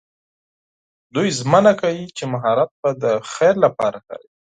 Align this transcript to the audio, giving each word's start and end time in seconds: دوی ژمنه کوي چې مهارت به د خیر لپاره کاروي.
دوی 1.15 1.27
ژمنه 1.37 1.71
کوي 1.81 2.05
چې 2.17 2.23
مهارت 2.33 2.71
به 2.81 2.89
د 3.03 3.05
خیر 3.33 3.55
لپاره 3.65 3.97
کاروي. 4.07 4.31